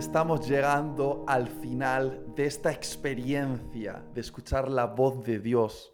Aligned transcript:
estamos 0.00 0.48
llegando 0.48 1.26
al 1.28 1.46
final 1.46 2.24
de 2.34 2.46
esta 2.46 2.72
experiencia 2.72 4.02
de 4.14 4.22
escuchar 4.22 4.70
la 4.70 4.86
voz 4.86 5.22
de 5.22 5.38
Dios 5.38 5.92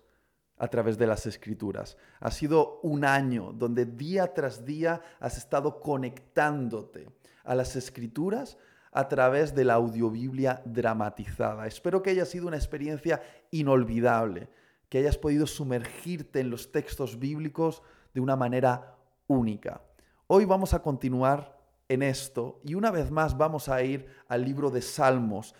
a 0.58 0.68
través 0.68 0.96
de 0.96 1.08
las 1.08 1.26
escrituras. 1.26 1.96
Ha 2.20 2.30
sido 2.30 2.78
un 2.84 3.04
año 3.04 3.52
donde 3.52 3.84
día 3.84 4.32
tras 4.32 4.64
día 4.64 5.00
has 5.18 5.36
estado 5.36 5.80
conectándote 5.80 7.10
a 7.42 7.56
las 7.56 7.74
escrituras 7.74 8.58
a 8.92 9.08
través 9.08 9.56
de 9.56 9.64
la 9.64 9.74
audiobiblia 9.74 10.62
dramatizada. 10.64 11.66
Espero 11.66 12.00
que 12.00 12.10
haya 12.10 12.26
sido 12.26 12.46
una 12.46 12.58
experiencia 12.58 13.20
inolvidable, 13.50 14.48
que 14.88 14.98
hayas 14.98 15.18
podido 15.18 15.48
sumergirte 15.48 16.38
en 16.38 16.50
los 16.50 16.70
textos 16.70 17.18
bíblicos 17.18 17.82
de 18.14 18.20
una 18.20 18.36
manera 18.36 18.94
única. 19.26 19.82
Hoy 20.28 20.44
vamos 20.44 20.74
a 20.74 20.80
continuar 20.80 21.55
en 21.88 22.02
esto 22.02 22.60
y 22.64 22.74
una 22.74 22.90
vez 22.90 23.10
más 23.10 23.36
vamos 23.36 23.68
a 23.68 23.82
ir 23.82 24.06
al 24.28 24.44
libro 24.44 24.70
de 24.70 24.82
Salmos, 24.82 25.54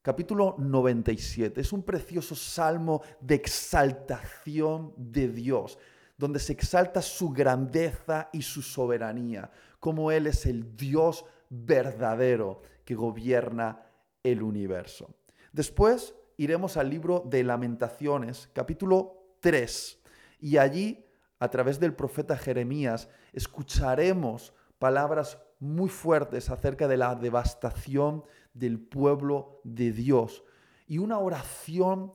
capítulo 0.00 0.54
97. 0.58 1.60
Es 1.60 1.72
un 1.72 1.82
precioso 1.82 2.34
salmo 2.34 3.02
de 3.20 3.34
exaltación 3.34 4.92
de 4.96 5.28
Dios, 5.28 5.78
donde 6.16 6.38
se 6.38 6.52
exalta 6.52 7.02
su 7.02 7.30
grandeza 7.30 8.28
y 8.32 8.42
su 8.42 8.62
soberanía, 8.62 9.50
como 9.80 10.10
Él 10.10 10.26
es 10.26 10.46
el 10.46 10.76
Dios 10.76 11.24
verdadero 11.48 12.62
que 12.84 12.94
gobierna 12.94 13.82
el 14.22 14.42
universo. 14.42 15.14
Después 15.52 16.14
iremos 16.36 16.76
al 16.76 16.88
libro 16.88 17.24
de 17.26 17.42
lamentaciones, 17.42 18.48
capítulo 18.52 19.36
3, 19.40 19.98
y 20.40 20.56
allí, 20.56 21.04
a 21.38 21.48
través 21.48 21.78
del 21.80 21.94
profeta 21.94 22.36
Jeremías, 22.36 23.08
escucharemos 23.32 24.54
palabras 24.78 25.38
muy 25.62 25.88
fuertes 25.88 26.50
acerca 26.50 26.88
de 26.88 26.96
la 26.96 27.14
devastación 27.14 28.24
del 28.52 28.80
pueblo 28.80 29.60
de 29.62 29.92
Dios 29.92 30.42
y 30.88 30.98
una 30.98 31.20
oración 31.20 32.12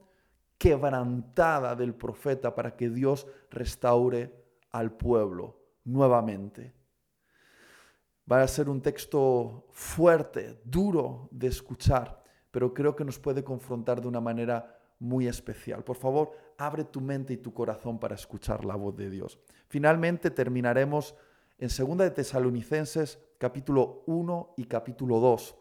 quebrantada 0.58 1.74
del 1.74 1.96
profeta 1.96 2.54
para 2.54 2.76
que 2.76 2.90
Dios 2.90 3.26
restaure 3.50 4.34
al 4.72 4.92
pueblo 4.92 5.62
nuevamente. 5.86 6.74
Va 8.30 8.42
a 8.42 8.48
ser 8.50 8.68
un 8.68 8.82
texto 8.82 9.68
fuerte, 9.72 10.60
duro 10.66 11.30
de 11.32 11.48
escuchar, 11.48 12.22
pero 12.52 12.74
creo 12.74 12.98
que 12.98 13.06
nos 13.06 13.18
puede 13.18 13.46
confrontar 13.46 14.02
de 14.02 14.10
una 14.10 14.20
manera 14.20 14.78
muy 15.00 15.26
especial. 15.26 15.86
Por 15.86 15.96
favor, 15.96 16.32
abre 16.58 16.84
tu 16.84 17.00
mente 17.00 17.32
y 17.32 17.38
tu 17.38 17.54
corazón 17.54 17.98
para 17.98 18.16
escuchar 18.16 18.66
la 18.66 18.76
voz 18.76 18.98
de 18.98 19.10
Dios. 19.10 19.40
Finalmente 19.70 20.32
terminaremos 20.32 21.16
en 21.58 21.70
2 21.70 21.98
de 21.98 22.12
Tesalonicenses 22.12 23.20
capítulo 23.38 24.04
1 24.08 24.56
y 24.58 24.66
capítulo 24.66 25.20
2. 25.20 25.56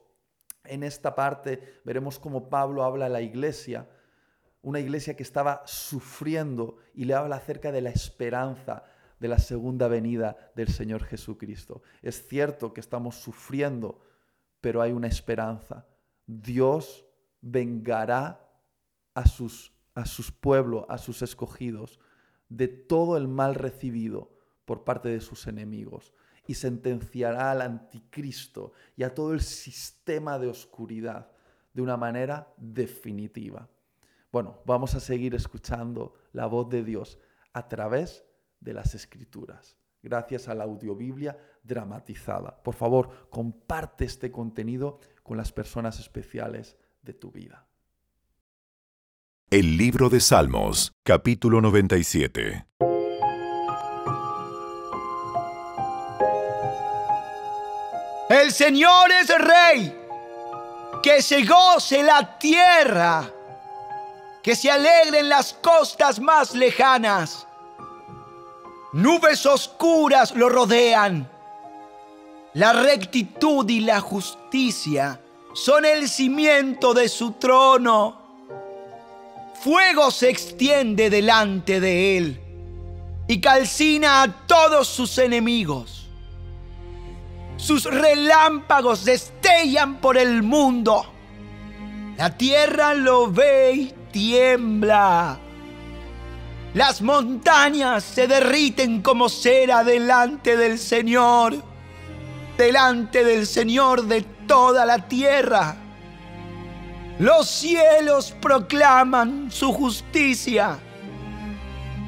En 0.64 0.82
esta 0.82 1.14
parte 1.14 1.80
veremos 1.84 2.18
cómo 2.18 2.48
Pablo 2.48 2.84
habla 2.84 3.06
a 3.06 3.10
la 3.10 3.20
iglesia, 3.20 3.88
una 4.62 4.80
iglesia 4.80 5.14
que 5.14 5.22
estaba 5.22 5.62
sufriendo 5.66 6.78
y 6.94 7.04
le 7.04 7.14
habla 7.14 7.36
acerca 7.36 7.70
de 7.70 7.82
la 7.82 7.90
esperanza 7.90 8.84
de 9.20 9.28
la 9.28 9.38
segunda 9.38 9.88
venida 9.88 10.36
del 10.54 10.68
Señor 10.68 11.04
Jesucristo. 11.04 11.82
Es 12.02 12.26
cierto 12.26 12.72
que 12.72 12.80
estamos 12.80 13.16
sufriendo, 13.16 14.00
pero 14.60 14.82
hay 14.82 14.92
una 14.92 15.06
esperanza. 15.06 15.86
Dios 16.26 17.06
vengará 17.40 18.40
a 19.14 19.26
sus, 19.26 19.72
a 19.94 20.04
sus 20.04 20.32
pueblos, 20.32 20.84
a 20.88 20.98
sus 20.98 21.22
escogidos, 21.22 22.00
de 22.48 22.68
todo 22.68 23.16
el 23.16 23.28
mal 23.28 23.54
recibido 23.54 24.30
por 24.64 24.84
parte 24.84 25.08
de 25.08 25.20
sus 25.20 25.46
enemigos 25.46 26.12
y 26.46 26.54
sentenciará 26.54 27.50
al 27.50 27.62
anticristo 27.62 28.72
y 28.96 29.02
a 29.02 29.14
todo 29.14 29.32
el 29.32 29.40
sistema 29.40 30.38
de 30.38 30.48
oscuridad 30.48 31.30
de 31.72 31.82
una 31.82 31.96
manera 31.96 32.52
definitiva. 32.56 33.68
Bueno, 34.32 34.60
vamos 34.66 34.94
a 34.94 35.00
seguir 35.00 35.34
escuchando 35.34 36.14
la 36.32 36.46
voz 36.46 36.68
de 36.68 36.84
Dios 36.84 37.18
a 37.52 37.68
través 37.68 38.24
de 38.60 38.74
las 38.74 38.94
escrituras, 38.94 39.76
gracias 40.02 40.48
a 40.48 40.54
la 40.54 40.64
audiobiblia 40.64 41.38
dramatizada. 41.62 42.62
Por 42.62 42.74
favor, 42.74 43.28
comparte 43.30 44.04
este 44.04 44.30
contenido 44.30 45.00
con 45.22 45.36
las 45.36 45.52
personas 45.52 46.00
especiales 46.00 46.76
de 47.02 47.14
tu 47.14 47.30
vida. 47.30 47.66
El 49.50 49.76
libro 49.76 50.08
de 50.08 50.20
Salmos, 50.20 50.92
capítulo 51.04 51.60
97. 51.60 52.66
El 58.36 58.52
Señor 58.52 59.10
es 59.12 59.28
rey. 59.38 59.98
Que 61.02 61.22
se 61.22 61.42
goce 61.44 62.02
la 62.02 62.38
tierra. 62.38 63.30
Que 64.42 64.54
se 64.54 64.70
alegren 64.70 65.30
las 65.30 65.54
costas 65.54 66.20
más 66.20 66.54
lejanas. 66.54 67.46
Nubes 68.92 69.46
oscuras 69.46 70.34
lo 70.34 70.50
rodean. 70.50 71.26
La 72.52 72.74
rectitud 72.74 73.68
y 73.70 73.80
la 73.80 74.00
justicia 74.00 75.18
son 75.54 75.86
el 75.86 76.06
cimiento 76.06 76.92
de 76.92 77.08
su 77.08 77.32
trono. 77.32 78.20
Fuego 79.62 80.10
se 80.10 80.28
extiende 80.28 81.08
delante 81.08 81.80
de 81.80 82.18
él 82.18 82.40
y 83.28 83.40
calcina 83.40 84.22
a 84.22 84.46
todos 84.46 84.88
sus 84.88 85.16
enemigos. 85.16 86.05
Sus 87.56 87.84
relámpagos 87.84 89.04
destellan 89.04 90.00
por 90.00 90.18
el 90.18 90.42
mundo. 90.42 91.06
La 92.16 92.36
tierra 92.36 92.94
lo 92.94 93.30
ve 93.30 93.72
y 93.72 93.94
tiembla. 94.10 95.38
Las 96.74 97.00
montañas 97.00 98.04
se 98.04 98.28
derriten 98.28 99.00
como 99.00 99.28
cera 99.28 99.82
delante 99.82 100.56
del 100.56 100.78
Señor, 100.78 101.54
delante 102.58 103.24
del 103.24 103.46
Señor 103.46 104.04
de 104.04 104.22
toda 104.46 104.84
la 104.84 105.08
tierra. 105.08 105.76
Los 107.18 107.48
cielos 107.48 108.34
proclaman 108.42 109.50
su 109.50 109.72
justicia. 109.72 110.78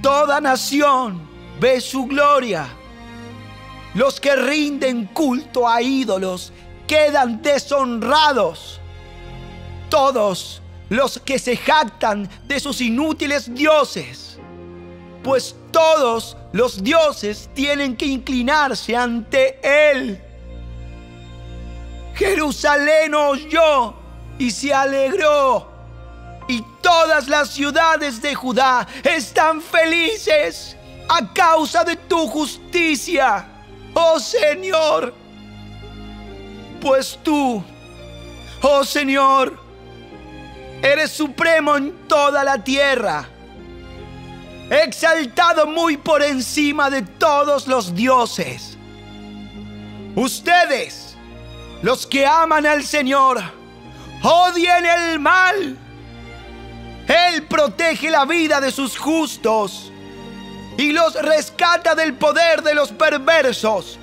Toda 0.02 0.40
nación 0.40 1.26
ve 1.58 1.80
su 1.80 2.04
gloria. 2.04 2.68
Los 3.98 4.20
que 4.20 4.36
rinden 4.36 5.06
culto 5.06 5.66
a 5.66 5.82
ídolos 5.82 6.52
quedan 6.86 7.42
deshonrados. 7.42 8.80
Todos 9.90 10.62
los 10.88 11.18
que 11.18 11.36
se 11.40 11.56
jactan 11.56 12.30
de 12.46 12.60
sus 12.60 12.80
inútiles 12.80 13.52
dioses, 13.52 14.38
pues 15.24 15.56
todos 15.72 16.36
los 16.52 16.80
dioses 16.80 17.50
tienen 17.54 17.96
que 17.96 18.06
inclinarse 18.06 18.94
ante 18.94 19.58
Él. 19.64 20.22
Jerusalén 22.14 23.16
oyó 23.16 23.94
y 24.38 24.52
se 24.52 24.72
alegró, 24.72 25.68
y 26.46 26.62
todas 26.80 27.26
las 27.26 27.50
ciudades 27.50 28.22
de 28.22 28.32
Judá 28.32 28.86
están 29.02 29.60
felices 29.60 30.76
a 31.08 31.34
causa 31.34 31.82
de 31.82 31.96
tu 31.96 32.28
justicia 32.28 33.56
oh 33.94 34.18
Señor. 34.20 35.14
Pues 36.80 37.18
tú, 37.22 37.62
oh 38.62 38.84
Señor, 38.84 39.58
eres 40.80 41.10
supremo 41.10 41.76
en 41.76 42.06
toda 42.06 42.44
la 42.44 42.62
tierra, 42.62 43.28
exaltado 44.70 45.66
muy 45.66 45.96
por 45.96 46.22
encima 46.22 46.88
de 46.88 47.02
todos 47.02 47.66
los 47.66 47.94
dioses. 47.94 48.76
Ustedes, 50.14 51.16
los 51.82 52.06
que 52.06 52.26
aman 52.26 52.64
al 52.64 52.84
Señor, 52.84 53.42
odien 54.22 54.86
el 54.86 55.18
mal. 55.18 55.76
Él 57.08 57.42
protege 57.46 58.10
la 58.10 58.24
vida 58.24 58.60
de 58.60 58.70
sus 58.70 58.98
justos 58.98 59.92
y 60.78 60.92
los 60.92 61.14
rescata 61.14 61.96
del 61.96 62.14
poder 62.14 62.62
de 62.62 62.72
los 62.72 62.92
perversos. 62.92 63.98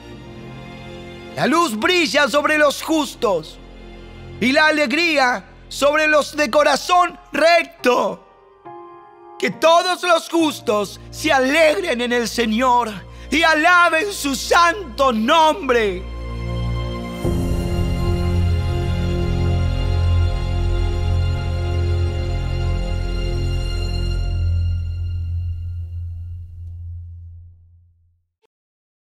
La 1.36 1.48
luz 1.48 1.75
brilla 1.80 2.27
sobre 2.27 2.57
los 2.57 2.83
justos 2.83 3.57
y 4.42 4.51
la 4.51 4.68
alegría 4.68 5.45
sobre 5.69 6.07
los 6.07 6.36
de 6.36 6.51
corazón 6.51 7.18
recto. 7.31 8.22
Que 9.39 9.51
todos 9.51 10.04
los 10.04 10.30
justos 10.30 11.00
se 11.12 11.31
alegren 11.31 12.01
en 12.01 12.12
el 12.12 12.27
Señor 12.27 12.92
y 13.31 13.42
alaben 13.42 14.12
su 14.12 14.36
santo 14.36 15.13
nombre. 15.13 16.04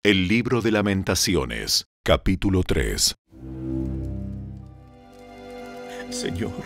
El 0.08 0.30
libro 0.30 0.62
de 0.62 0.72
lamentaciones, 0.72 1.90
capítulo 2.02 2.64
3. 2.64 3.14
Señor, 6.10 6.64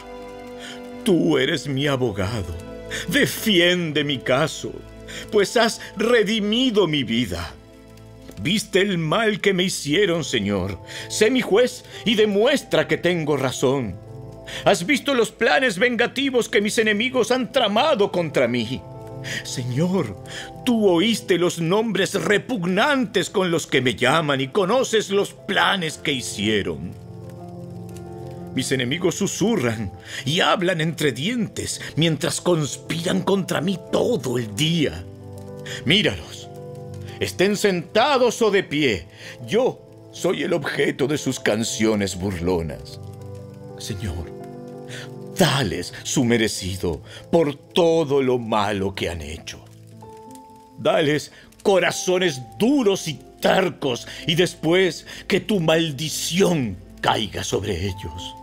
tú 1.04 1.40
eres 1.40 1.68
mi 1.68 1.88
abogado. 1.88 2.56
Defiende 3.08 4.04
mi 4.04 4.20
caso, 4.20 4.72
pues 5.32 5.58
has 5.58 5.82
redimido 5.98 6.86
mi 6.86 7.04
vida. 7.04 7.52
Viste 8.44 8.80
el 8.80 9.00
mal 9.00 9.42
que 9.42 9.56
me 9.56 9.64
hicieron, 9.64 10.24
Señor. 10.24 10.78
Sé 11.10 11.32
mi 11.32 11.42
juez 11.42 11.84
y 12.06 12.14
demuestra 12.14 12.88
que 12.88 12.98
tengo 13.00 13.38
razón. 13.38 13.96
Has 14.66 14.86
visto 14.86 15.16
los 15.16 15.32
planes 15.32 15.80
vengativos 15.80 16.48
que 16.48 16.62
mis 16.62 16.78
enemigos 16.78 17.32
han 17.32 17.52
tramado 17.52 18.12
contra 18.12 18.48
mí. 18.48 18.84
Señor, 19.44 20.16
tú 20.66 20.88
oíste 20.88 21.38
los 21.38 21.60
nombres 21.60 22.14
repugnantes 22.14 23.30
con 23.30 23.52
los 23.52 23.68
que 23.68 23.82
me 23.82 23.96
llaman 23.96 24.42
y 24.42 24.48
conoces 24.48 25.10
los 25.10 25.34
planes 25.34 25.98
que 25.98 26.12
hicieron. 26.12 26.92
Mis 28.56 28.72
enemigos 28.72 29.16
susurran 29.16 29.92
y 30.26 30.42
hablan 30.42 30.82
entre 30.82 31.12
dientes 31.12 31.80
mientras 31.96 32.42
conspiran 32.42 33.22
contra 33.22 33.62
mí 33.62 33.80
todo 33.92 34.38
el 34.38 34.56
día. 34.56 35.04
Míralos, 35.86 36.50
estén 37.20 37.56
sentados 37.56 38.42
o 38.42 38.52
de 38.52 38.64
pie, 38.64 39.08
yo 39.48 40.10
soy 40.12 40.44
el 40.44 40.54
objeto 40.54 41.08
de 41.08 41.18
sus 41.18 41.40
canciones 41.40 42.18
burlonas. 42.18 43.00
Señor, 43.78 44.41
dales 45.42 45.92
su 46.04 46.24
merecido 46.24 47.02
por 47.32 47.56
todo 47.56 48.22
lo 48.22 48.38
malo 48.38 48.94
que 48.94 49.10
han 49.10 49.24
hecho. 49.24 49.66
Dales 50.78 51.32
corazones 51.64 52.40
duros 52.60 53.08
y 53.08 53.20
tarcos 53.42 54.08
y 54.28 54.36
después 54.36 55.08
que 55.28 55.40
tu 55.40 55.60
maldición 55.60 56.78
caiga 57.02 57.44
sobre 57.44 57.88
ellos. 57.88 58.36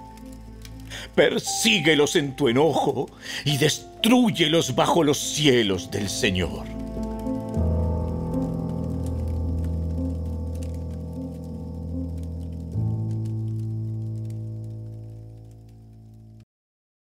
Persíguelos 1.15 2.17
en 2.17 2.35
tu 2.35 2.49
enojo 2.49 3.09
y 3.45 3.59
destruyelos 3.59 4.75
bajo 4.75 5.05
los 5.05 5.19
cielos 5.19 5.93
del 5.93 6.09
Señor. 6.09 6.78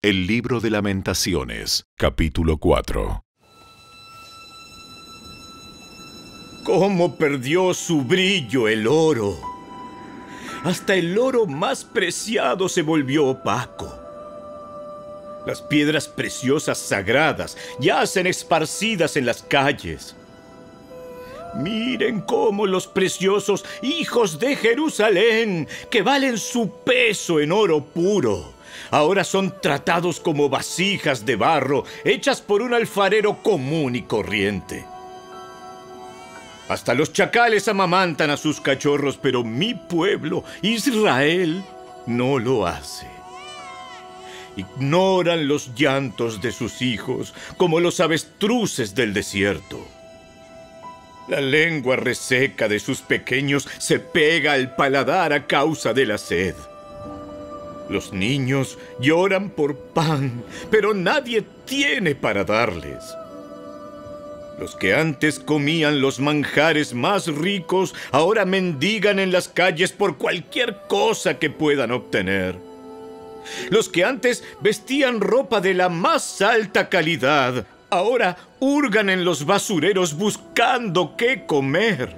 El 0.04 0.26
libro 0.26 0.60
de 0.60 0.72
lamentaciones, 0.72 1.86
capítulo 1.96 2.58
4. 2.58 3.24
¿Cómo 6.64 7.18
perdió 7.18 7.72
su 7.76 8.02
brillo 8.02 8.68
el 8.68 8.88
oro? 8.88 9.38
Hasta 10.64 10.96
el 10.96 11.20
oro 11.20 11.46
más 11.46 11.86
preciado 11.86 12.68
se 12.68 12.82
volvió 12.82 13.28
opaco. 13.28 13.96
Las 15.46 15.62
piedras 15.62 16.08
preciosas 16.08 16.80
sagradas 16.80 17.56
yacen 17.80 18.26
esparcidas 18.26 19.18
en 19.18 19.28
las 19.28 19.44
calles. 19.44 20.16
Miren 21.54 22.22
cómo 22.22 22.66
los 22.66 22.88
preciosos 22.88 23.64
hijos 23.84 24.40
de 24.40 24.56
Jerusalén, 24.56 25.68
que 25.92 26.02
valen 26.02 26.40
su 26.40 26.72
peso 26.84 27.40
en 27.40 27.52
oro 27.52 27.84
puro, 27.86 28.51
ahora 28.90 29.24
son 29.24 29.60
tratados 29.62 30.20
como 30.20 30.50
vasijas 30.50 31.26
de 31.26 31.36
barro 31.36 31.84
hechas 32.04 32.42
por 32.42 32.62
un 32.62 32.74
alfarero 32.74 33.42
común 33.42 33.96
y 33.96 34.04
corriente. 34.04 34.86
Hasta 36.70 36.94
los 36.94 37.12
chacales 37.12 37.68
amamantan 37.68 38.30
a 38.30 38.38
sus 38.38 38.62
cachorros, 38.62 39.18
pero 39.18 39.44
mi 39.44 39.74
pueblo, 39.74 40.46
Israel, 40.62 41.62
no 42.06 42.40
lo 42.40 42.66
hace. 42.66 43.08
Ignoran 44.56 45.48
los 45.48 45.76
llantos 45.76 46.42
de 46.42 46.52
sus 46.52 46.82
hijos 46.82 47.34
como 47.58 47.80
los 47.80 48.00
avestruces 48.00 48.96
del 48.96 49.14
desierto. 49.14 49.86
La 51.28 51.40
lengua 51.40 51.96
reseca 51.96 52.68
de 52.68 52.80
sus 52.80 53.02
pequeños 53.02 53.68
se 53.78 54.00
pega 54.00 54.54
al 54.54 54.76
paladar 54.76 55.34
a 55.34 55.48
causa 55.48 55.94
de 55.94 56.06
la 56.06 56.18
sed. 56.18 56.56
Los 57.92 58.14
niños 58.14 58.80
lloran 59.02 59.50
por 59.50 59.76
pan, 59.76 60.46
pero 60.70 60.94
nadie 60.94 61.44
tiene 61.66 62.16
para 62.16 62.46
darles. 62.46 63.04
Los 64.58 64.78
que 64.78 64.94
antes 64.94 65.40
comían 65.40 66.00
los 66.00 66.22
manjares 66.22 66.94
más 66.94 67.28
ricos 67.28 67.94
ahora 68.14 68.46
mendigan 68.46 69.20
en 69.20 69.34
las 69.34 69.50
calles 69.50 69.92
por 69.92 70.18
cualquier 70.18 70.78
cosa 70.88 71.38
que 71.38 71.50
puedan 71.50 71.92
obtener. 71.92 72.56
Los 73.70 73.90
que 73.90 74.06
antes 74.06 74.42
vestían 74.62 75.20
ropa 75.20 75.60
de 75.60 75.74
la 75.74 75.90
más 75.90 76.42
alta 76.42 76.88
calidad 76.88 77.66
ahora 77.90 78.38
hurgan 78.62 79.10
en 79.10 79.26
los 79.26 79.46
basureros 79.46 80.14
buscando 80.14 81.18
qué 81.18 81.46
comer. 81.46 82.16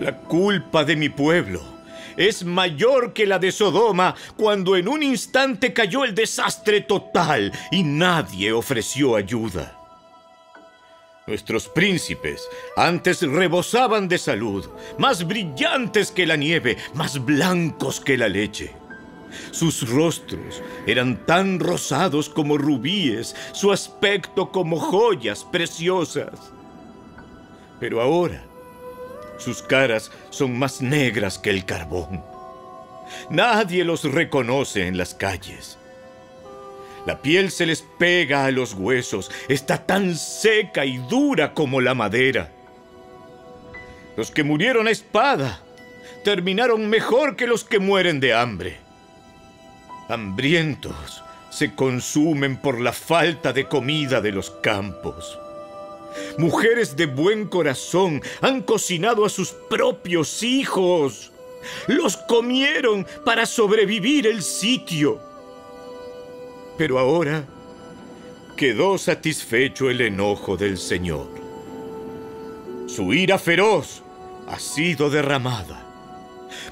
La 0.00 0.16
culpa 0.16 0.82
de 0.82 0.96
mi 0.96 1.10
pueblo 1.10 1.73
es 2.16 2.44
mayor 2.44 3.12
que 3.12 3.26
la 3.26 3.38
de 3.38 3.52
Sodoma 3.52 4.14
cuando 4.36 4.76
en 4.76 4.88
un 4.88 5.02
instante 5.02 5.72
cayó 5.72 6.04
el 6.04 6.14
desastre 6.14 6.80
total 6.80 7.52
y 7.70 7.82
nadie 7.82 8.52
ofreció 8.52 9.16
ayuda. 9.16 9.78
Nuestros 11.26 11.68
príncipes 11.68 12.46
antes 12.76 13.22
rebosaban 13.22 14.08
de 14.08 14.18
salud, 14.18 14.68
más 14.98 15.26
brillantes 15.26 16.10
que 16.10 16.26
la 16.26 16.36
nieve, 16.36 16.76
más 16.92 17.24
blancos 17.24 17.98
que 17.98 18.18
la 18.18 18.28
leche. 18.28 18.72
Sus 19.50 19.88
rostros 19.88 20.62
eran 20.86 21.24
tan 21.24 21.58
rosados 21.58 22.28
como 22.28 22.58
rubíes, 22.58 23.34
su 23.52 23.72
aspecto 23.72 24.52
como 24.52 24.78
joyas 24.78 25.44
preciosas. 25.44 26.52
Pero 27.80 28.02
ahora 28.02 28.44
sus 29.38 29.62
caras 29.62 30.10
son 30.30 30.58
más 30.58 30.80
negras 30.80 31.38
que 31.38 31.50
el 31.50 31.64
carbón. 31.64 32.24
Nadie 33.30 33.84
los 33.84 34.04
reconoce 34.04 34.86
en 34.86 34.96
las 34.96 35.14
calles. 35.14 35.78
La 37.06 37.20
piel 37.20 37.50
se 37.50 37.66
les 37.66 37.82
pega 37.98 38.46
a 38.46 38.50
los 38.50 38.72
huesos, 38.74 39.30
está 39.48 39.84
tan 39.84 40.16
seca 40.16 40.86
y 40.86 40.96
dura 40.96 41.52
como 41.52 41.80
la 41.80 41.94
madera. 41.94 42.50
Los 44.16 44.30
que 44.30 44.42
murieron 44.42 44.86
a 44.86 44.90
espada 44.90 45.60
terminaron 46.22 46.88
mejor 46.88 47.36
que 47.36 47.46
los 47.46 47.64
que 47.64 47.78
mueren 47.78 48.20
de 48.20 48.32
hambre. 48.32 48.78
Hambrientos 50.08 51.22
se 51.50 51.74
consumen 51.74 52.56
por 52.56 52.80
la 52.80 52.92
falta 52.92 53.52
de 53.52 53.68
comida 53.68 54.20
de 54.20 54.32
los 54.32 54.50
campos. 54.50 55.38
Mujeres 56.38 56.96
de 56.96 57.06
buen 57.06 57.46
corazón 57.46 58.22
han 58.40 58.62
cocinado 58.62 59.24
a 59.24 59.28
sus 59.28 59.50
propios 59.50 60.42
hijos. 60.42 61.32
Los 61.86 62.16
comieron 62.16 63.06
para 63.24 63.46
sobrevivir 63.46 64.26
el 64.26 64.42
sitio. 64.42 65.20
Pero 66.76 66.98
ahora 66.98 67.44
quedó 68.56 68.98
satisfecho 68.98 69.90
el 69.90 70.00
enojo 70.00 70.56
del 70.56 70.78
Señor. 70.78 71.28
Su 72.86 73.12
ira 73.12 73.38
feroz 73.38 74.02
ha 74.46 74.58
sido 74.58 75.10
derramada. 75.10 75.84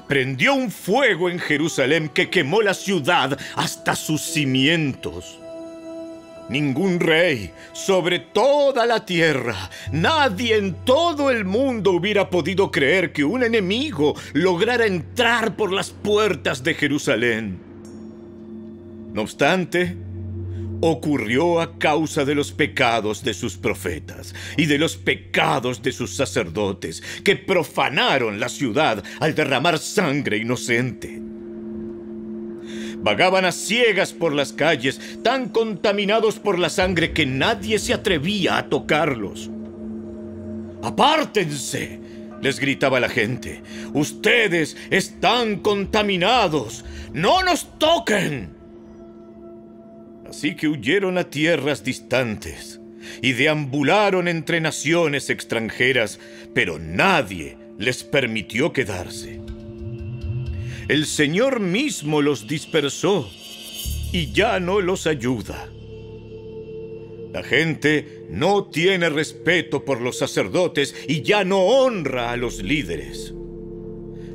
Prendió 0.07 0.53
un 0.53 0.71
fuego 0.71 1.29
en 1.29 1.39
Jerusalén 1.39 2.09
que 2.09 2.29
quemó 2.29 2.61
la 2.61 2.73
ciudad 2.73 3.37
hasta 3.55 3.95
sus 3.95 4.21
cimientos. 4.21 5.39
Ningún 6.53 6.99
rey 6.99 7.51
sobre 7.71 8.19
toda 8.19 8.85
la 8.85 9.07
tierra, 9.07 9.71
nadie 9.91 10.55
en 10.55 10.85
todo 10.85 11.31
el 11.31 11.45
mundo 11.45 11.93
hubiera 11.93 12.29
podido 12.29 12.69
creer 12.69 13.11
que 13.11 13.23
un 13.23 13.41
enemigo 13.41 14.13
lograra 14.33 14.85
entrar 14.85 15.55
por 15.55 15.73
las 15.73 15.89
puertas 15.89 16.63
de 16.63 16.75
Jerusalén. 16.75 17.57
No 19.13 19.23
obstante, 19.23 19.97
ocurrió 20.81 21.59
a 21.59 21.79
causa 21.79 22.23
de 22.23 22.35
los 22.35 22.51
pecados 22.51 23.23
de 23.23 23.33
sus 23.33 23.57
profetas 23.57 24.35
y 24.55 24.67
de 24.67 24.77
los 24.77 24.95
pecados 24.95 25.81
de 25.81 25.91
sus 25.91 26.15
sacerdotes, 26.15 27.01
que 27.23 27.35
profanaron 27.35 28.39
la 28.39 28.49
ciudad 28.49 29.03
al 29.19 29.33
derramar 29.33 29.79
sangre 29.79 30.37
inocente. 30.37 31.32
Vagaban 33.03 33.45
a 33.45 33.51
ciegas 33.51 34.13
por 34.13 34.33
las 34.33 34.53
calles, 34.53 35.19
tan 35.23 35.49
contaminados 35.49 36.39
por 36.39 36.57
la 36.57 36.69
sangre 36.69 37.11
que 37.11 37.25
nadie 37.25 37.77
se 37.77 37.93
atrevía 37.93 38.57
a 38.57 38.69
tocarlos. 38.69 39.49
¡Apártense! 40.81 41.99
les 42.43 42.59
gritaba 42.59 42.99
la 42.99 43.09
gente. 43.09 43.63
Ustedes 43.93 44.75
están 44.89 45.57
contaminados. 45.59 46.83
No 47.13 47.41
nos 47.41 47.79
toquen. 47.79 48.49
Así 50.29 50.55
que 50.55 50.67
huyeron 50.67 51.17
a 51.17 51.23
tierras 51.23 51.83
distantes 51.83 52.81
y 53.21 53.33
deambularon 53.33 54.27
entre 54.27 54.59
naciones 54.59 55.29
extranjeras, 55.29 56.19
pero 56.53 56.79
nadie 56.79 57.57
les 57.77 58.03
permitió 58.03 58.73
quedarse. 58.73 59.39
El 60.87 61.05
Señor 61.05 61.59
mismo 61.59 62.21
los 62.21 62.47
dispersó 62.47 63.29
y 64.11 64.31
ya 64.31 64.59
no 64.59 64.81
los 64.81 65.07
ayuda. 65.07 65.69
La 67.33 67.41
gente 67.41 68.25
no 68.29 68.65
tiene 68.65 69.09
respeto 69.09 69.83
por 69.85 70.01
los 70.01 70.19
sacerdotes 70.19 70.95
y 71.07 71.23
ya 71.23 71.43
no 71.43 71.61
honra 71.61 72.31
a 72.31 72.37
los 72.37 72.61
líderes. 72.61 73.33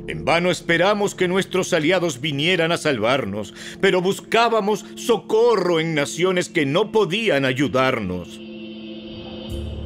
En 0.07 0.25
vano 0.25 0.49
esperamos 0.49 1.15
que 1.15 1.27
nuestros 1.27 1.71
aliados 1.71 2.19
vinieran 2.19 2.71
a 2.71 2.77
salvarnos, 2.77 3.53
pero 3.79 4.01
buscábamos 4.01 4.83
socorro 4.95 5.79
en 5.79 5.93
naciones 5.93 6.49
que 6.49 6.65
no 6.65 6.91
podían 6.91 7.45
ayudarnos. 7.45 8.39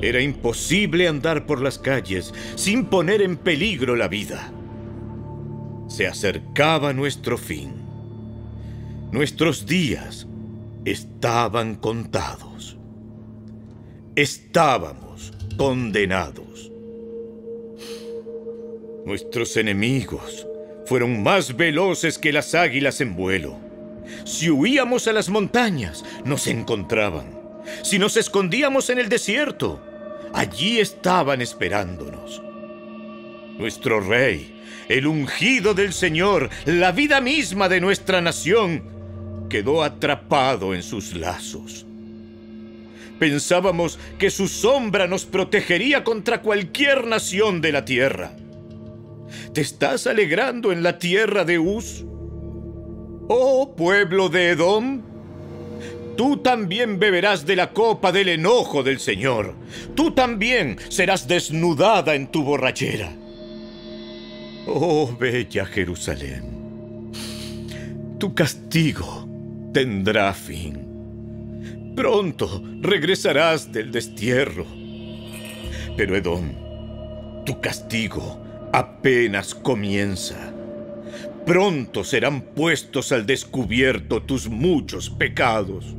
Era 0.01 0.21
imposible 0.21 1.07
andar 1.07 1.45
por 1.45 1.61
las 1.61 1.77
calles 1.77 2.33
sin 2.55 2.85
poner 2.85 3.21
en 3.21 3.37
peligro 3.37 3.95
la 3.95 4.07
vida. 4.07 4.51
Se 5.93 6.07
acercaba 6.07 6.91
nuestro 6.91 7.37
fin. 7.37 7.71
Nuestros 9.11 9.67
días 9.67 10.25
estaban 10.85 11.75
contados. 11.75 12.77
Estábamos 14.15 15.31
condenados. 15.55 16.71
Nuestros 19.05 19.55
enemigos 19.55 20.47
fueron 20.87 21.21
más 21.21 21.55
veloces 21.55 22.17
que 22.17 22.33
las 22.33 22.55
águilas 22.55 22.99
en 22.99 23.15
vuelo. 23.15 23.55
Si 24.25 24.49
huíamos 24.49 25.07
a 25.07 25.13
las 25.13 25.29
montañas, 25.29 26.03
nos 26.25 26.47
encontraban. 26.47 27.39
Si 27.83 27.99
nos 27.99 28.17
escondíamos 28.17 28.89
en 28.89 28.97
el 28.97 29.09
desierto, 29.09 29.79
allí 30.33 30.79
estaban 30.79 31.39
esperándonos. 31.39 32.41
Nuestro 33.59 33.99
rey, 33.99 34.52
el 34.89 35.07
ungido 35.07 35.73
del 35.73 35.93
Señor, 35.93 36.49
la 36.65 36.91
vida 36.91 37.21
misma 37.21 37.69
de 37.69 37.81
nuestra 37.81 38.21
nación, 38.21 38.83
quedó 39.49 39.83
atrapado 39.83 40.73
en 40.73 40.83
sus 40.83 41.15
lazos. 41.15 41.85
Pensábamos 43.19 43.99
que 44.17 44.29
su 44.29 44.47
sombra 44.47 45.07
nos 45.07 45.25
protegería 45.25 46.03
contra 46.03 46.41
cualquier 46.41 47.05
nación 47.05 47.61
de 47.61 47.71
la 47.71 47.85
tierra. 47.85 48.35
¿Te 49.53 49.61
estás 49.61 50.07
alegrando 50.07 50.71
en 50.71 50.83
la 50.83 50.97
tierra 50.99 51.45
de 51.45 51.59
Uz? 51.59 52.03
Oh 53.29 53.75
pueblo 53.75 54.27
de 54.29 54.49
Edom, 54.49 55.01
tú 56.17 56.37
también 56.37 56.99
beberás 56.99 57.45
de 57.45 57.55
la 57.55 57.71
copa 57.71 58.11
del 58.11 58.29
enojo 58.29 58.83
del 58.83 58.99
Señor. 58.99 59.53
Tú 59.95 60.11
también 60.11 60.77
serás 60.89 61.27
desnudada 61.27 62.15
en 62.15 62.27
tu 62.27 62.43
borrachera. 62.43 63.13
Oh 64.65 65.13
bella 65.19 65.65
Jerusalén, 65.65 67.11
tu 68.17 68.33
castigo 68.33 69.27
tendrá 69.73 70.33
fin. 70.33 71.93
Pronto 71.97 72.63
regresarás 72.79 73.73
del 73.73 73.91
destierro. 73.91 74.65
Pero 75.97 76.15
Edom, 76.15 77.43
tu 77.45 77.59
castigo 77.59 78.41
apenas 78.71 79.53
comienza. 79.53 80.53
Pronto 81.45 82.05
serán 82.05 82.41
puestos 82.41 83.11
al 83.11 83.25
descubierto 83.25 84.23
tus 84.23 84.47
muchos 84.47 85.09
pecados. 85.09 85.93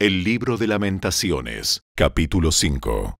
El 0.00 0.24
libro 0.24 0.56
de 0.56 0.66
lamentaciones, 0.66 1.84
capítulo 1.94 2.50
5. 2.50 3.14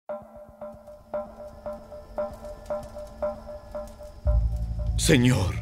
Señor, 4.97 5.54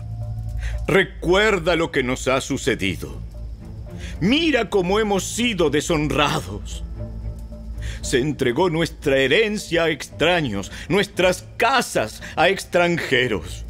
recuerda 0.88 1.76
lo 1.76 1.90
que 1.92 2.02
nos 2.02 2.28
ha 2.28 2.40
sucedido. 2.40 3.20
Mira 4.22 4.70
cómo 4.70 4.98
hemos 5.00 5.24
sido 5.24 5.68
deshonrados. 5.68 6.82
Se 8.00 8.18
entregó 8.18 8.70
nuestra 8.70 9.18
herencia 9.18 9.84
a 9.84 9.90
extraños, 9.90 10.72
nuestras 10.88 11.46
casas 11.58 12.22
a 12.36 12.48
extranjeros. 12.48 13.66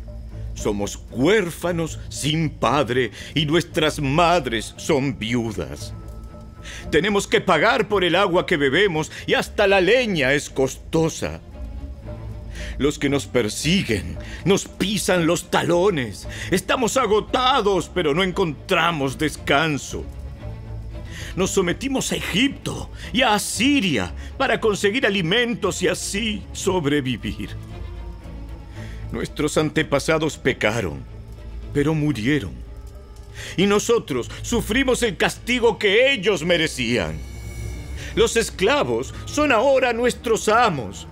Somos 0.54 1.00
huérfanos 1.10 1.98
sin 2.08 2.50
padre 2.50 3.10
y 3.34 3.46
nuestras 3.46 3.98
madres 3.98 4.74
son 4.76 5.18
viudas. 5.18 5.92
Tenemos 6.90 7.26
que 7.26 7.40
pagar 7.40 7.88
por 7.88 8.04
el 8.04 8.16
agua 8.16 8.46
que 8.46 8.56
bebemos 8.56 9.10
y 9.26 9.34
hasta 9.34 9.66
la 9.66 9.80
leña 9.80 10.32
es 10.32 10.50
costosa. 10.50 11.40
Los 12.78 12.98
que 12.98 13.08
nos 13.08 13.26
persiguen 13.26 14.18
nos 14.44 14.66
pisan 14.66 15.26
los 15.26 15.50
talones. 15.50 16.26
Estamos 16.50 16.96
agotados, 16.96 17.90
pero 17.92 18.14
no 18.14 18.22
encontramos 18.22 19.18
descanso. 19.18 20.04
Nos 21.36 21.50
sometimos 21.50 22.12
a 22.12 22.16
Egipto 22.16 22.90
y 23.12 23.22
a 23.22 23.34
Asiria 23.34 24.12
para 24.36 24.60
conseguir 24.60 25.06
alimentos 25.06 25.82
y 25.82 25.88
así 25.88 26.42
sobrevivir. 26.52 27.50
Nuestros 29.12 29.56
antepasados 29.56 30.36
pecaron, 30.36 31.02
pero 31.72 31.94
murieron. 31.94 32.61
Y 33.56 33.66
nosotros 33.66 34.30
sufrimos 34.42 35.02
el 35.02 35.16
castigo 35.16 35.78
que 35.78 36.12
ellos 36.12 36.44
merecían. 36.44 37.18
Los 38.14 38.36
esclavos 38.36 39.14
son 39.26 39.52
ahora 39.52 39.92
nuestros 39.92 40.48
amos 40.48 41.06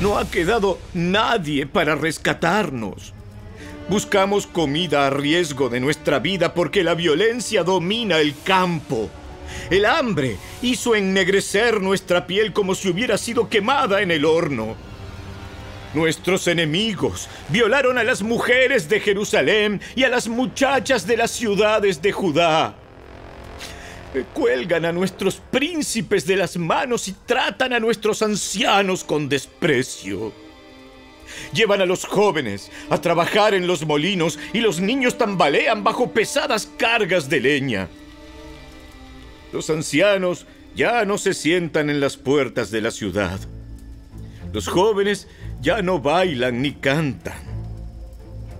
no 0.00 0.18
ha 0.18 0.30
quedado 0.30 0.78
nadie 0.94 1.66
para 1.66 1.94
rescatarnos. 1.94 3.12
Buscamos 3.88 4.46
comida 4.46 5.06
a 5.06 5.10
riesgo 5.10 5.68
de 5.68 5.80
nuestra 5.80 6.20
vida 6.20 6.54
porque 6.54 6.84
la 6.84 6.94
violencia 6.94 7.64
domina 7.64 8.18
el 8.18 8.34
campo. 8.44 9.10
El 9.68 9.84
hambre 9.84 10.36
hizo 10.62 10.94
ennegrecer 10.94 11.80
nuestra 11.80 12.26
piel 12.26 12.52
como 12.52 12.74
si 12.74 12.88
hubiera 12.88 13.18
sido 13.18 13.48
quemada 13.48 14.00
en 14.00 14.10
el 14.10 14.24
horno. 14.24 14.76
Nuestros 15.92 16.46
enemigos 16.46 17.28
violaron 17.48 17.98
a 17.98 18.04
las 18.04 18.22
mujeres 18.22 18.88
de 18.88 19.00
Jerusalén 19.00 19.80
y 19.96 20.04
a 20.04 20.08
las 20.08 20.28
muchachas 20.28 21.04
de 21.06 21.16
las 21.16 21.32
ciudades 21.32 22.00
de 22.00 22.12
Judá. 22.12 22.76
Cuelgan 24.32 24.84
a 24.84 24.92
nuestros 24.92 25.40
príncipes 25.50 26.26
de 26.26 26.36
las 26.36 26.56
manos 26.56 27.08
y 27.08 27.12
tratan 27.26 27.72
a 27.72 27.80
nuestros 27.80 28.22
ancianos 28.22 29.02
con 29.02 29.28
desprecio. 29.28 30.32
Llevan 31.52 31.80
a 31.80 31.86
los 31.86 32.04
jóvenes 32.04 32.70
a 32.88 33.00
trabajar 33.00 33.54
en 33.54 33.66
los 33.66 33.84
molinos 33.84 34.38
y 34.52 34.60
los 34.60 34.80
niños 34.80 35.18
tambalean 35.18 35.82
bajo 35.82 36.12
pesadas 36.12 36.68
cargas 36.76 37.28
de 37.28 37.40
leña. 37.40 37.88
Los 39.52 39.70
ancianos 39.70 40.46
ya 40.76 41.04
no 41.04 41.18
se 41.18 41.34
sientan 41.34 41.90
en 41.90 42.00
las 42.00 42.16
puertas 42.16 42.70
de 42.70 42.80
la 42.80 42.92
ciudad. 42.92 43.40
Los 44.52 44.68
jóvenes 44.68 45.28
ya 45.60 45.82
no 45.82 46.00
bailan 46.00 46.62
ni 46.62 46.72
cantan. 46.72 47.38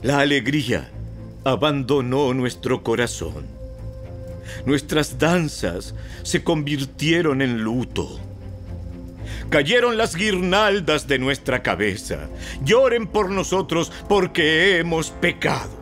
La 0.02 0.20
alegría 0.20 0.90
abandonó 1.44 2.34
nuestro 2.34 2.82
corazón. 2.82 3.46
Nuestras 4.66 5.18
danzas 5.18 5.94
se 6.22 6.42
convirtieron 6.42 7.42
en 7.42 7.62
luto. 7.62 8.18
Cayeron 9.48 9.96
las 9.96 10.14
guirnaldas 10.14 11.08
de 11.08 11.18
nuestra 11.18 11.62
cabeza. 11.62 12.28
Lloren 12.64 13.06
por 13.06 13.30
nosotros 13.30 13.90
porque 14.08 14.78
hemos 14.78 15.10
pecado. 15.10 15.80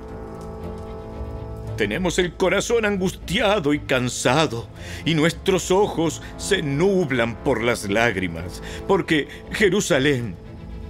Tenemos 1.77 2.19
el 2.19 2.35
corazón 2.35 2.85
angustiado 2.85 3.73
y 3.73 3.79
cansado, 3.79 4.67
y 5.05 5.15
nuestros 5.15 5.71
ojos 5.71 6.23
se 6.37 6.61
nublan 6.61 7.37
por 7.45 7.63
las 7.63 7.89
lágrimas, 7.89 8.65
porque 8.89 9.29
Jerusalén 9.53 10.35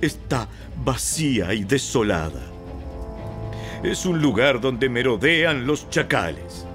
está 0.00 0.48
vacía 0.84 1.54
y 1.54 1.64
desolada. 1.64 2.42
Es 3.82 4.06
un 4.06 4.20
lugar 4.20 4.60
donde 4.60 4.88
merodean 4.88 5.66
los 5.66 5.88
chacales. 5.90 6.66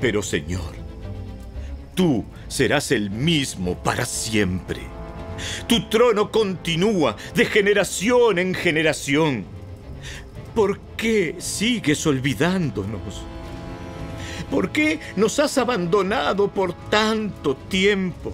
Pero 0.00 0.22
Señor, 0.22 0.74
tú 1.94 2.24
serás 2.48 2.92
el 2.92 3.10
mismo 3.10 3.74
para 3.82 4.04
siempre. 4.04 4.80
Tu 5.66 5.88
trono 5.88 6.30
continúa 6.30 7.16
de 7.34 7.44
generación 7.44 8.38
en 8.38 8.54
generación. 8.54 9.44
¿Por 10.54 10.78
qué 10.96 11.36
sigues 11.38 12.06
olvidándonos? 12.06 13.22
¿Por 14.50 14.70
qué 14.70 15.00
nos 15.16 15.38
has 15.38 15.58
abandonado 15.58 16.48
por 16.48 16.72
tanto 16.88 17.56
tiempo? 17.56 18.32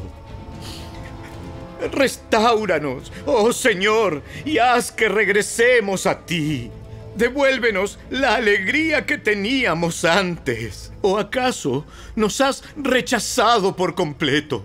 Restáuranos, 1.91 3.13
oh 3.27 3.53
Señor, 3.53 4.23
y 4.45 4.59
haz 4.59 4.93
que 4.93 5.09
regresemos 5.09 6.07
a 6.07 6.25
ti. 6.25 6.71
Devuélvenos 7.17 7.99
la 8.11 8.37
alegría 8.37 9.05
que 9.05 9.19
teníamos 9.19 10.05
antes. 10.05 10.93
¿O 11.03 11.19
acaso 11.19 11.85
nos 12.17 12.41
has 12.41 12.63
rechazado 12.77 13.77
por 13.77 13.95
completo? 13.95 14.65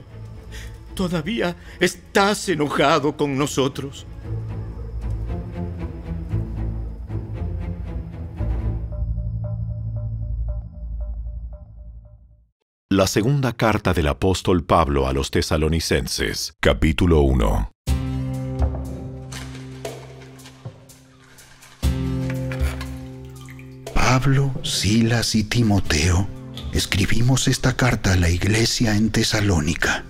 ¿Todavía 0.95 1.55
estás 1.79 2.47
enojado 2.49 3.17
con 3.17 3.37
nosotros? 3.37 4.05
La 12.89 13.05
segunda 13.05 13.51
carta 13.51 13.93
del 13.93 14.07
apóstol 14.07 14.63
Pablo 14.63 15.09
a 15.09 15.13
los 15.13 15.29
tesalonicenses, 15.29 16.55
capítulo 16.61 17.19
1. 17.19 17.73
Pablo, 23.93 24.53
Silas 24.63 25.35
y 25.35 25.43
Timoteo 25.43 26.29
escribimos 26.71 27.49
esta 27.49 27.75
carta 27.75 28.13
a 28.13 28.15
la 28.15 28.29
iglesia 28.29 28.95
en 28.95 29.09
Tesalónica. 29.09 30.05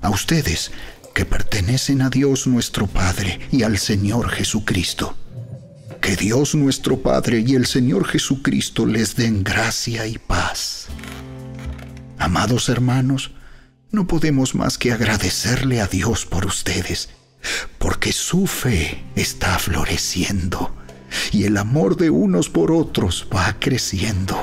A 0.00 0.10
ustedes 0.10 0.70
que 1.12 1.24
pertenecen 1.24 2.02
a 2.02 2.08
Dios 2.08 2.46
nuestro 2.46 2.86
Padre 2.86 3.40
y 3.50 3.64
al 3.64 3.78
Señor 3.78 4.28
Jesucristo. 4.28 5.16
Que 6.00 6.14
Dios 6.14 6.54
nuestro 6.54 7.00
Padre 7.02 7.42
y 7.44 7.56
el 7.56 7.66
Señor 7.66 8.06
Jesucristo 8.06 8.86
les 8.86 9.16
den 9.16 9.42
gracia 9.42 10.06
y 10.06 10.18
paz. 10.18 10.86
Amados 12.20 12.68
hermanos, 12.68 13.30
no 13.90 14.06
podemos 14.06 14.54
más 14.54 14.76
que 14.76 14.92
agradecerle 14.92 15.80
a 15.80 15.86
Dios 15.86 16.26
por 16.26 16.44
ustedes, 16.44 17.08
porque 17.78 18.12
su 18.12 18.46
fe 18.46 19.02
está 19.16 19.58
floreciendo 19.58 20.76
y 21.32 21.44
el 21.44 21.56
amor 21.56 21.96
de 21.96 22.10
unos 22.10 22.50
por 22.50 22.72
otros 22.72 23.26
va 23.34 23.56
creciendo. 23.58 24.36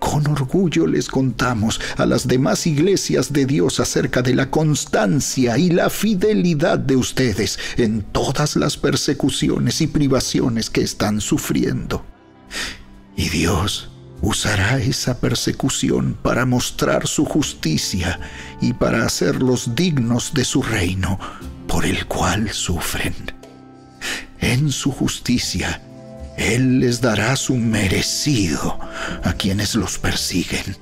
Con 0.00 0.26
orgullo 0.26 0.88
les 0.88 1.06
contamos 1.08 1.80
a 1.96 2.06
las 2.06 2.26
demás 2.26 2.66
iglesias 2.66 3.32
de 3.32 3.46
Dios 3.46 3.78
acerca 3.78 4.20
de 4.20 4.34
la 4.34 4.50
constancia 4.50 5.56
y 5.56 5.70
la 5.70 5.88
fidelidad 5.90 6.80
de 6.80 6.96
ustedes 6.96 7.56
en 7.76 8.02
todas 8.02 8.56
las 8.56 8.76
persecuciones 8.76 9.80
y 9.80 9.86
privaciones 9.86 10.70
que 10.70 10.82
están 10.82 11.20
sufriendo. 11.20 12.04
Y 13.16 13.28
Dios 13.28 13.93
usará 14.24 14.78
esa 14.78 15.20
persecución 15.20 16.16
para 16.22 16.46
mostrar 16.46 17.06
su 17.06 17.26
justicia 17.26 18.18
y 18.60 18.72
para 18.72 19.04
hacerlos 19.04 19.74
dignos 19.74 20.32
de 20.32 20.44
su 20.44 20.62
reino 20.62 21.18
por 21.68 21.84
el 21.84 22.06
cual 22.06 22.50
sufren. 22.50 23.14
En 24.40 24.72
su 24.72 24.90
justicia, 24.92 25.82
Él 26.38 26.80
les 26.80 27.00
dará 27.00 27.36
su 27.36 27.56
merecido 27.56 28.78
a 29.22 29.34
quienes 29.34 29.74
los 29.74 29.98
persiguen. 29.98 30.76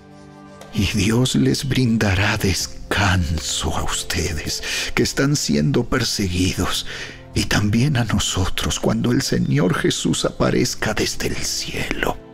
Y 0.72 0.86
Dios 0.96 1.34
les 1.34 1.68
brindará 1.68 2.38
descanso 2.38 3.76
a 3.76 3.82
ustedes 3.82 4.62
que 4.94 5.02
están 5.02 5.36
siendo 5.36 5.84
perseguidos 5.84 6.86
y 7.34 7.44
también 7.44 7.96
a 7.96 8.04
nosotros 8.04 8.78
cuando 8.78 9.10
el 9.10 9.22
Señor 9.22 9.74
Jesús 9.74 10.24
aparezca 10.24 10.94
desde 10.94 11.26
el 11.28 11.36
cielo. 11.36 12.31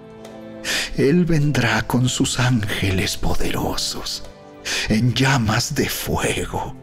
Él 0.97 1.25
vendrá 1.25 1.87
con 1.87 2.09
sus 2.09 2.39
ángeles 2.39 3.17
poderosos 3.17 4.25
en 4.89 5.15
llamas 5.15 5.75
de 5.75 5.89
fuego 5.89 6.77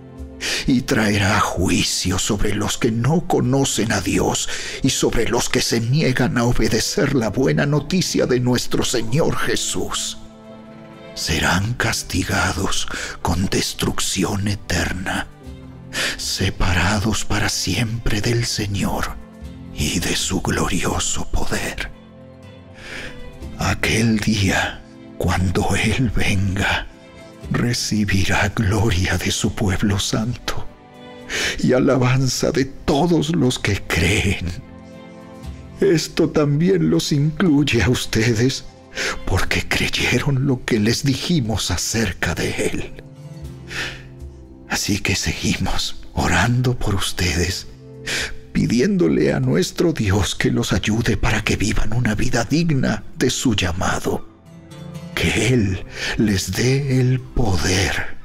y 0.67 0.81
traerá 0.81 1.39
juicio 1.39 2.19
sobre 2.19 2.53
los 2.53 2.77
que 2.77 2.91
no 2.91 3.27
conocen 3.27 3.91
a 3.91 4.01
Dios 4.01 4.49
y 4.83 4.89
sobre 4.89 5.27
los 5.27 5.49
que 5.49 5.61
se 5.61 5.79
niegan 5.79 6.37
a 6.37 6.43
obedecer 6.43 7.15
la 7.15 7.29
buena 7.29 7.65
noticia 7.65 8.25
de 8.25 8.39
nuestro 8.39 8.83
Señor 8.83 9.37
Jesús. 9.37 10.17
Serán 11.13 11.73
castigados 11.75 12.87
con 13.21 13.45
destrucción 13.45 14.47
eterna, 14.47 15.27
separados 16.17 17.23
para 17.23 17.49
siempre 17.49 18.21
del 18.21 18.45
Señor 18.45 19.15
y 19.73 19.99
de 19.99 20.15
su 20.15 20.41
glorioso 20.41 21.25
poder. 21.31 21.94
Aquel 23.59 24.19
día, 24.19 24.81
cuando 25.17 25.75
Él 25.75 26.11
venga, 26.15 26.87
recibirá 27.51 28.49
gloria 28.49 29.17
de 29.17 29.31
su 29.31 29.53
pueblo 29.53 29.99
santo 29.99 30.67
y 31.59 31.73
alabanza 31.73 32.51
de 32.51 32.65
todos 32.65 33.35
los 33.35 33.59
que 33.59 33.81
creen. 33.81 34.47
Esto 35.79 36.29
también 36.29 36.89
los 36.89 37.11
incluye 37.11 37.83
a 37.83 37.89
ustedes 37.89 38.65
porque 39.25 39.67
creyeron 39.67 40.47
lo 40.47 40.63
que 40.63 40.79
les 40.79 41.03
dijimos 41.03 41.71
acerca 41.71 42.35
de 42.35 42.67
Él. 42.67 42.93
Así 44.69 44.99
que 44.99 45.15
seguimos 45.15 46.03
orando 46.13 46.77
por 46.77 46.95
ustedes, 46.95 47.67
pidiéndole 48.55 49.33
a 49.33 49.41
nuestro 49.41 49.91
Dios 49.91 50.33
que 50.33 50.49
los 50.49 50.71
ayude 50.71 51.17
para 51.17 51.43
que 51.43 51.57
vivan 51.57 51.91
una 51.91 52.15
vida 52.15 52.45
digna 52.45 53.03
de 53.19 53.29
su 53.29 53.53
llamado 53.53 54.29
que 55.13 55.53
Él 55.53 55.85
les 56.15 56.53
dé 56.53 57.01
el 57.01 57.19
poder 57.19 58.15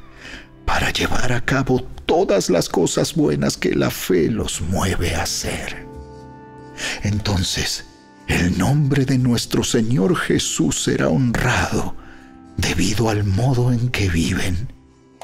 para 0.65 0.93
llevar 0.93 1.33
a 1.33 1.41
cabo 1.41 1.83
todas 2.07 2.49
las 2.49 2.69
cosas 2.69 3.17
buenas 3.17 3.57
que 3.57 3.75
la 3.75 3.91
fe 3.91 4.31
los 4.31 4.61
mueve 4.61 5.17
a 5.17 5.25
hacer. 5.25 5.85
Entonces, 7.03 7.87
el 8.29 8.57
nombre 8.57 9.07
de 9.07 9.19
nuestro 9.19 9.65
Señor 9.65 10.15
Jesús 10.15 10.85
será 10.85 11.09
honrado 11.09 11.97
debido 12.57 13.09
al 13.09 13.25
modo 13.25 13.73
en 13.73 13.89
que 13.89 14.09
viven, 14.09 14.73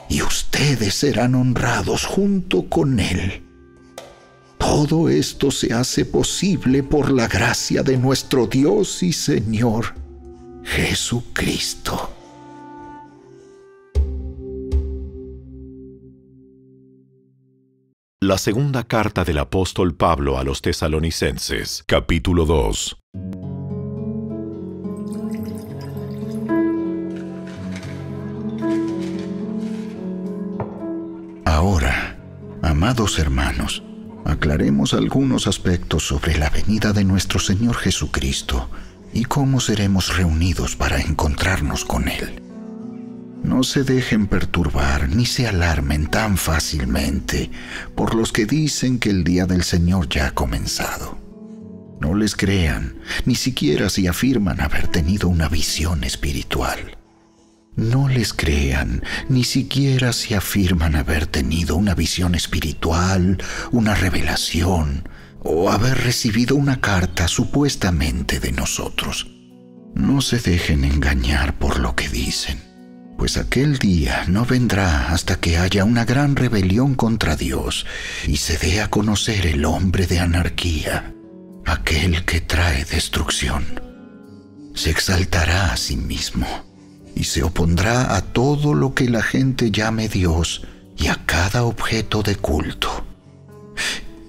y 0.08 0.22
ustedes 0.22 0.94
serán 0.94 1.36
honrados 1.36 2.06
junto 2.06 2.68
con 2.68 2.98
Él. 2.98 3.45
Todo 4.66 5.08
esto 5.08 5.52
se 5.52 5.72
hace 5.72 6.04
posible 6.04 6.82
por 6.82 7.12
la 7.12 7.28
gracia 7.28 7.84
de 7.84 7.96
nuestro 7.96 8.48
Dios 8.48 9.00
y 9.04 9.12
Señor 9.12 9.94
Jesucristo. 10.64 12.10
La 18.20 18.38
segunda 18.38 18.82
carta 18.82 19.24
del 19.24 19.38
apóstol 19.38 19.94
Pablo 19.94 20.36
a 20.36 20.42
los 20.42 20.60
tesalonicenses, 20.60 21.84
capítulo 21.86 22.44
2. 22.44 22.96
Ahora, 31.44 32.18
amados 32.62 33.20
hermanos, 33.20 33.84
aclaremos 34.28 34.94
algunos 34.94 35.46
aspectos 35.46 36.06
sobre 36.06 36.36
la 36.38 36.50
venida 36.50 36.92
de 36.92 37.04
nuestro 37.04 37.38
Señor 37.38 37.76
Jesucristo 37.76 38.68
y 39.12 39.24
cómo 39.24 39.60
seremos 39.60 40.16
reunidos 40.16 40.76
para 40.76 41.00
encontrarnos 41.00 41.84
con 41.84 42.08
Él. 42.08 42.42
No 43.42 43.62
se 43.62 43.84
dejen 43.84 44.26
perturbar 44.26 45.08
ni 45.08 45.24
se 45.24 45.46
alarmen 45.46 46.08
tan 46.08 46.36
fácilmente 46.36 47.50
por 47.94 48.14
los 48.14 48.32
que 48.32 48.44
dicen 48.44 48.98
que 48.98 49.10
el 49.10 49.22
día 49.22 49.46
del 49.46 49.62
Señor 49.62 50.08
ya 50.08 50.28
ha 50.28 50.30
comenzado. 50.32 51.18
No 52.00 52.14
les 52.14 52.34
crean, 52.34 52.96
ni 53.24 53.36
siquiera 53.36 53.88
si 53.88 54.06
afirman 54.06 54.60
haber 54.60 54.88
tenido 54.88 55.28
una 55.28 55.48
visión 55.48 56.04
espiritual. 56.04 56.95
No 57.76 58.08
les 58.08 58.32
crean, 58.32 59.02
ni 59.28 59.44
siquiera 59.44 60.14
si 60.14 60.32
afirman 60.32 60.96
haber 60.96 61.26
tenido 61.26 61.76
una 61.76 61.94
visión 61.94 62.34
espiritual, 62.34 63.36
una 63.70 63.94
revelación, 63.94 65.06
o 65.42 65.70
haber 65.70 65.98
recibido 65.98 66.56
una 66.56 66.80
carta 66.80 67.28
supuestamente 67.28 68.40
de 68.40 68.52
nosotros. 68.52 69.30
No 69.94 70.22
se 70.22 70.38
dejen 70.38 70.84
engañar 70.84 71.58
por 71.58 71.78
lo 71.78 71.94
que 71.94 72.08
dicen, 72.08 72.62
pues 73.18 73.36
aquel 73.36 73.78
día 73.78 74.24
no 74.26 74.46
vendrá 74.46 75.12
hasta 75.12 75.36
que 75.38 75.58
haya 75.58 75.84
una 75.84 76.06
gran 76.06 76.34
rebelión 76.34 76.94
contra 76.94 77.36
Dios 77.36 77.84
y 78.26 78.38
se 78.38 78.56
dé 78.56 78.80
a 78.80 78.88
conocer 78.88 79.46
el 79.46 79.66
hombre 79.66 80.06
de 80.06 80.20
anarquía, 80.20 81.14
aquel 81.66 82.24
que 82.24 82.40
trae 82.40 82.86
destrucción. 82.86 83.82
Se 84.74 84.90
exaltará 84.90 85.72
a 85.72 85.76
sí 85.76 85.96
mismo 85.96 86.75
y 87.16 87.24
se 87.24 87.42
opondrá 87.42 88.14
a 88.14 88.20
todo 88.20 88.74
lo 88.74 88.94
que 88.94 89.08
la 89.08 89.22
gente 89.22 89.72
llame 89.72 90.08
Dios 90.08 90.62
y 90.96 91.08
a 91.08 91.24
cada 91.26 91.64
objeto 91.64 92.22
de 92.22 92.36
culto 92.36 93.04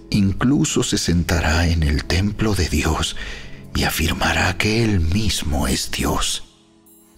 incluso 0.09 0.83
se 0.83 0.97
sentará 0.97 1.67
en 1.67 1.83
el 1.83 2.05
templo 2.05 2.55
de 2.55 2.67
Dios 2.69 3.15
y 3.75 3.83
afirmará 3.83 4.57
que 4.57 4.83
Él 4.83 4.99
mismo 4.99 5.67
es 5.67 5.91
Dios. 5.91 6.43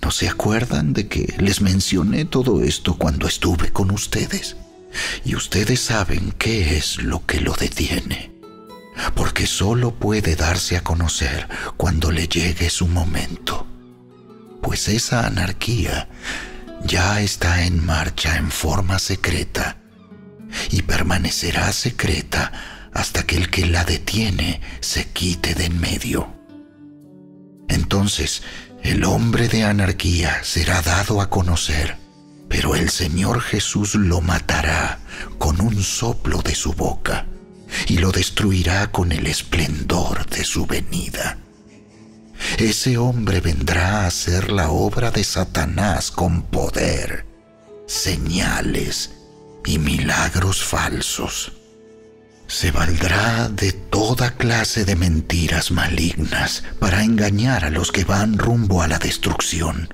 ¿No 0.01 0.11
se 0.11 0.29
acuerdan 0.29 0.93
de 0.93 1.07
que 1.07 1.35
les 1.39 1.61
mencioné 1.61 2.25
todo 2.25 2.63
esto 2.63 2.97
cuando 2.97 3.27
estuve 3.27 3.71
con 3.71 3.91
ustedes? 3.91 4.55
Y 5.23 5.35
ustedes 5.35 5.81
saben 5.81 6.33
qué 6.37 6.77
es 6.77 7.01
lo 7.01 7.25
que 7.25 7.41
lo 7.41 7.53
detiene, 7.53 8.31
porque 9.15 9.45
solo 9.45 9.93
puede 9.93 10.35
darse 10.35 10.77
a 10.77 10.83
conocer 10.83 11.47
cuando 11.77 12.11
le 12.11 12.27
llegue 12.27 12.69
su 12.69 12.87
momento. 12.87 13.67
Pues 14.61 14.87
esa 14.87 15.25
anarquía 15.25 16.09
ya 16.83 17.21
está 17.21 17.63
en 17.63 17.85
marcha 17.85 18.37
en 18.37 18.51
forma 18.51 18.99
secreta 18.99 19.77
y 20.71 20.81
permanecerá 20.81 21.71
secreta 21.71 22.51
hasta 22.93 23.23
que 23.23 23.37
el 23.37 23.49
que 23.49 23.65
la 23.65 23.83
detiene 23.83 24.61
se 24.79 25.05
quite 25.09 25.53
de 25.55 25.65
en 25.65 25.79
medio. 25.79 26.33
Entonces 27.67 28.41
el 28.83 29.03
hombre 29.03 29.47
de 29.47 29.63
anarquía 29.63 30.43
será 30.43 30.81
dado 30.81 31.21
a 31.21 31.29
conocer, 31.29 31.97
pero 32.47 32.75
el 32.75 32.89
Señor 32.89 33.41
Jesús 33.41 33.95
lo 33.95 34.21
matará 34.21 34.99
con 35.37 35.61
un 35.61 35.83
soplo 35.83 36.41
de 36.41 36.55
su 36.55 36.73
boca 36.73 37.25
y 37.87 37.97
lo 37.97 38.11
destruirá 38.11 38.91
con 38.91 39.11
el 39.11 39.27
esplendor 39.27 40.25
de 40.27 40.43
su 40.43 40.65
venida. 40.65 41.37
Ese 42.57 42.97
hombre 42.97 43.41
vendrá 43.41 44.01
a 44.01 44.07
hacer 44.07 44.51
la 44.51 44.69
obra 44.69 45.11
de 45.11 45.23
Satanás 45.23 46.11
con 46.11 46.43
poder, 46.43 47.25
señales 47.87 49.11
y 49.65 49.77
milagros 49.77 50.63
falsos. 50.63 51.53
Se 52.47 52.71
valdrá 52.71 53.49
de 53.49 53.73
toda 53.73 54.35
clase 54.35 54.83
de 54.83 54.95
mentiras 54.95 55.71
malignas 55.71 56.63
para 56.79 57.03
engañar 57.03 57.63
a 57.65 57.69
los 57.69 57.91
que 57.91 58.03
van 58.03 58.37
rumbo 58.37 58.81
a 58.81 58.87
la 58.87 58.97
destrucción, 58.97 59.93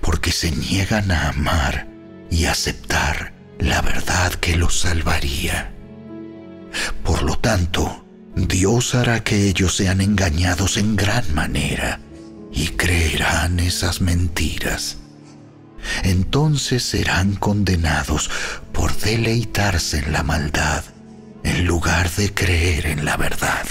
porque 0.00 0.32
se 0.32 0.50
niegan 0.50 1.10
a 1.10 1.28
amar 1.28 1.88
y 2.30 2.46
aceptar 2.46 3.34
la 3.58 3.82
verdad 3.82 4.32
que 4.34 4.56
los 4.56 4.80
salvaría. 4.80 5.74
Por 7.02 7.22
lo 7.22 7.36
tanto, 7.36 8.03
Dios 8.36 8.94
hará 8.94 9.22
que 9.22 9.48
ellos 9.48 9.76
sean 9.76 10.00
engañados 10.00 10.76
en 10.76 10.96
gran 10.96 11.34
manera 11.34 12.00
y 12.52 12.68
creerán 12.68 13.60
esas 13.60 14.00
mentiras. 14.00 14.98
Entonces 16.02 16.82
serán 16.82 17.36
condenados 17.36 18.30
por 18.72 18.96
deleitarse 18.96 19.98
en 19.98 20.12
la 20.12 20.22
maldad 20.22 20.84
en 21.44 21.66
lugar 21.66 22.10
de 22.10 22.32
creer 22.32 22.86
en 22.86 23.04
la 23.04 23.16
verdad. 23.16 23.66